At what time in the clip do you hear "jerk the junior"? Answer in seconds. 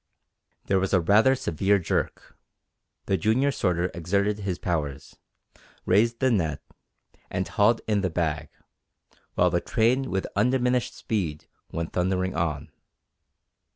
1.77-3.51